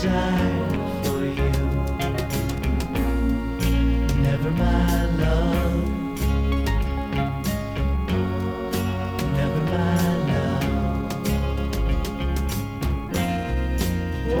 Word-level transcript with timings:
desire 0.00 0.68
for 1.04 1.24
you. 1.26 1.52
Never 4.22 4.50
my 4.52 5.04
love. 5.24 5.84
Never 9.36 9.62
my 9.76 10.04
love. 10.30 10.68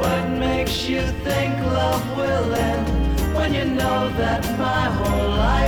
What 0.00 0.24
makes 0.38 0.88
you 0.88 1.02
think 1.26 1.52
love 1.66 2.04
will 2.16 2.54
end 2.54 3.34
when 3.34 3.52
you 3.52 3.66
know 3.66 4.08
that 4.16 4.42
my 4.58 4.84
whole 4.98 5.28
life 5.28 5.59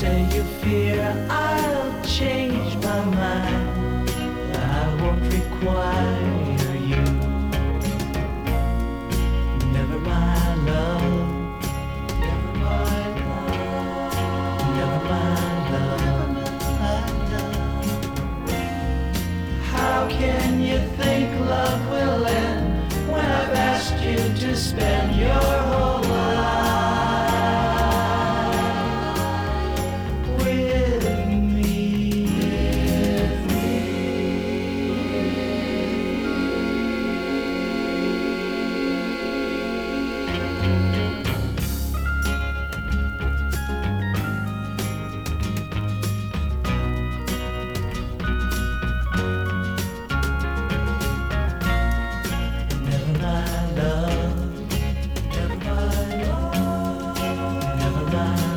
say 0.00 0.22
you 0.34 0.42
fear 0.62 1.02
I'll 1.28 2.02
change 2.02 2.74
my 2.76 3.04
mind. 3.04 4.08
I 4.56 5.02
won't 5.02 5.22
require. 5.30 6.19
time. 58.20 58.49